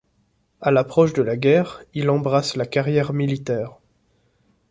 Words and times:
A 0.61 0.71
l’approche 0.71 1.13
de 1.13 1.21
la 1.21 1.37
guerre, 1.37 1.83
il 1.93 2.09
embrasse 2.09 2.55
la 2.55 2.65
carrière 2.65 3.13
militaire. 3.13 3.77